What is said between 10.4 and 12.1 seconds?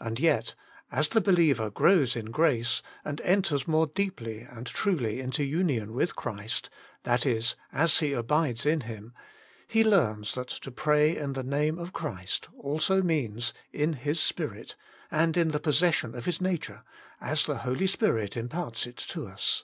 to pray in the Name of